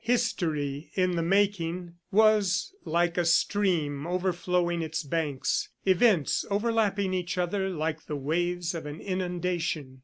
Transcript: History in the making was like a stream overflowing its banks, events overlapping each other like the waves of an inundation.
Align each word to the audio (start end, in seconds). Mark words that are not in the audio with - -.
History 0.03 0.89
in 0.95 1.15
the 1.15 1.21
making 1.21 1.97
was 2.11 2.73
like 2.85 3.19
a 3.19 3.23
stream 3.23 4.07
overflowing 4.07 4.81
its 4.81 5.03
banks, 5.03 5.69
events 5.85 6.43
overlapping 6.49 7.13
each 7.13 7.37
other 7.37 7.69
like 7.69 8.07
the 8.07 8.15
waves 8.15 8.73
of 8.73 8.87
an 8.87 8.99
inundation. 8.99 9.99